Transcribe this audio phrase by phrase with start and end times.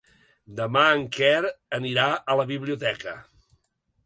[0.59, 1.29] Demà en Quer
[1.79, 3.15] anirà a la biblioteca.